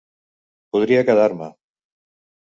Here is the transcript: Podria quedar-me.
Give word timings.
Podria 0.75 1.03
quedar-me. 1.09 1.49